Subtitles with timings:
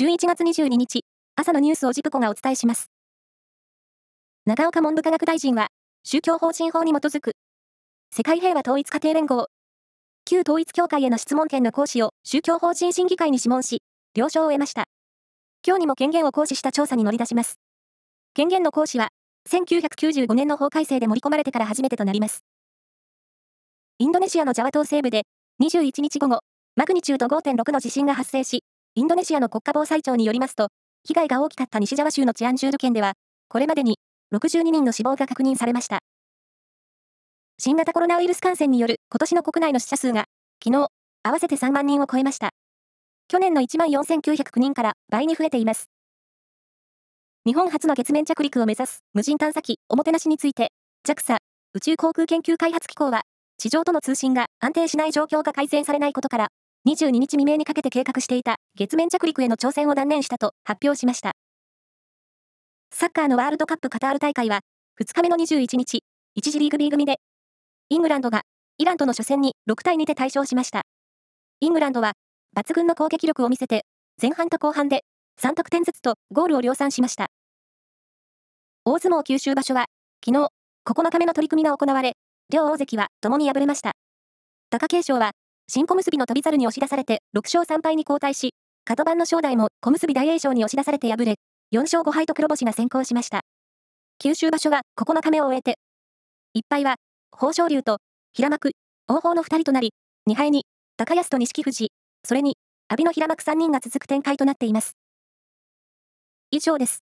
[0.00, 1.00] 11月22日、
[1.34, 2.88] 朝のニュースをジプコがお伝えします。
[4.46, 5.70] 長岡文部科学大臣は、
[6.04, 7.32] 宗教法人法に基づく、
[8.14, 9.48] 世界平和統一家庭連合、
[10.24, 13.82] 旧統一教会への質問権の行使を宗教法人審議会に諮問し、
[14.14, 14.84] 了承を得ました。
[15.66, 17.58] 今日にも権限を行使した調査に乗り出します。
[18.34, 19.08] 権限の行使は、
[19.50, 22.44] 1995年の法改正で盛り込まれてから初めてとなります。
[23.98, 25.22] インドネシアのジャワ島西部で、
[25.60, 26.38] 21日午後、
[26.76, 28.62] マグニチュード5.6の地震が発生し、
[28.94, 30.68] インドネシアの国家防災庁によりますと、
[31.04, 33.14] 被害が大きかった西ジャワ州の治安重ル県では、
[33.48, 33.98] これまでに
[34.34, 36.00] 62人の死亡が確認されました。
[37.58, 40.26] 新型コロナウイルス感染による今年の国内の死者数が、
[40.62, 40.88] 昨日、
[41.22, 42.50] 合わせて3万人を超えました。
[43.28, 45.88] 去年の1万4909人から倍に増えています。
[47.46, 50.72] 日本初の月面着陸を目指す無人探査機おもてなしについて、
[51.06, 51.36] JAXA
[51.74, 53.22] 宇宙航空研究開発機構は、
[53.58, 56.48] 地上との通信が安定しない状況が改善されないことから、
[56.86, 61.32] 22日未明にかけて計画していた月面着陸への挑戦を断念したと発表しました。
[62.90, 64.60] サッカーのワールドカップカタール大会は、
[65.00, 66.02] 2日目の21日、
[66.38, 67.18] 1次リーグ B 組で、
[67.90, 68.42] イングランドが
[68.78, 70.82] イランとの初戦に6対2で大勝しました。
[71.60, 72.12] イングランドは、
[72.56, 73.84] 抜群の攻撃力を見せて、
[74.20, 75.04] 前半と後半で
[75.40, 77.26] 3得点ずつとゴールを量産しました。
[78.84, 79.86] 大相撲九州場所は、
[80.24, 80.48] 昨日、
[80.86, 82.14] 9日目の取り組みが行われ、
[82.50, 83.92] 両大関は共に敗れました。
[84.70, 85.32] 貴景勝は
[85.70, 88.54] 新小結の翔猿に押し出されて6勝3敗に後退し、
[88.86, 91.34] 角番の正代も小結大栄翔に押し出されて敗れ、
[91.74, 93.42] 4勝5敗と黒星が先行しました。
[94.18, 95.78] 九州場所は9日目を終えて、
[96.56, 96.96] 1敗は
[97.34, 97.98] 豊昇龍と
[98.32, 98.70] 平幕、
[99.08, 99.92] 王鵬の2人となり、
[100.30, 100.64] 2敗に
[100.96, 101.92] 高安と錦富士、
[102.24, 102.56] それに
[102.88, 104.96] 阿炎の平幕3人が続く展開となっています。
[106.50, 107.07] 以上です。